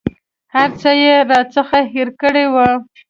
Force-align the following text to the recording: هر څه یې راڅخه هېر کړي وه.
هر 0.55 0.69
څه 0.81 0.91
یې 1.03 1.15
راڅخه 1.29 1.79
هېر 1.93 2.09
کړي 2.21 2.45
وه. 2.53 2.67